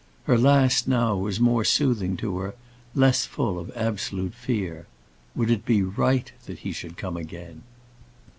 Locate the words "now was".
0.87-1.39